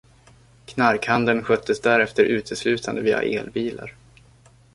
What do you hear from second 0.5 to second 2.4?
Knarkhandeln sköttes därefter